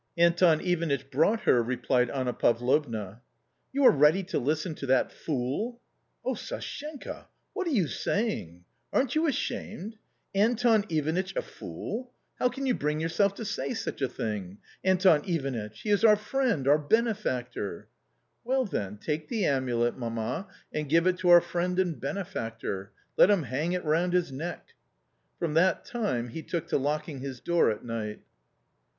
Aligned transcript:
"Anton 0.27 0.61
Ivanitch 0.61 1.11
brought 1.11 1.41
her," 1.41 1.61
replied 1.61 2.09
Anna 2.09 2.33
Pavlovna." 2.33 3.21
You 3.71 3.83
are 3.85 3.91
ready 3.91 4.23
to 4.23 4.39
listen 4.39 4.73
to 4.73 4.87
that 4.87 5.11
fool!"" 5.11 5.79
Ob, 6.25 6.37
Sashenka, 6.37 7.27
what 7.53 7.67
are 7.67 7.69
you 7.69 7.85
saying? 7.85 8.65
aren't 8.91 9.13
you 9.13 9.27
ashamed? 9.27 9.97
Anton 10.33 10.85
Ivanitch 10.89 11.35
a 11.35 11.43
fool! 11.43 12.11
How 12.39 12.49
can 12.49 12.65
you. 12.65 12.73
bring 12.73 12.99
yourself 12.99 13.35
to 13.35 13.45
say 13.45 13.75
such 13.75 14.01
a 14.01 14.09
thing? 14.09 14.57
Anton 14.83 15.21
Ivanitch— 15.25 15.81
he 15.83 15.91
is 15.91 16.03
our 16.03 16.15
friend, 16.15 16.67
our 16.67 16.79
bene 16.79 17.13
factor!"" 17.13 17.87
Well, 18.43 18.65
then, 18.65 18.97
take 18.97 19.27
the 19.29 19.45
amulet, 19.45 19.99
mamma, 19.99 20.47
and 20.73 20.89
give 20.89 21.05
it 21.05 21.19
to 21.19 21.29
our 21.29 21.41
friend 21.41 21.77
and 21.77 21.99
benefactor; 22.01 22.91
let 23.17 23.29
him 23.29 23.43
hang 23.43 23.73
it 23.73 23.85
round 23.85 24.13
his 24.13 24.31
neck." 24.31 24.69
From 25.37 25.53
that 25.53 25.85
time 25.85 26.29
he 26.29 26.41
took 26.41 26.67
to 26.69 26.79
locking 26.79 27.19
his 27.19 27.39
door 27.39 27.69
at 27.69 27.85
night. 27.85 28.21